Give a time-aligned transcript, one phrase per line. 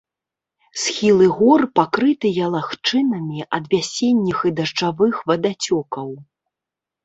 [0.83, 6.07] Схілы гор пакрытыя лагчынамі ад вясенніх і дажджавых вадацёкаў.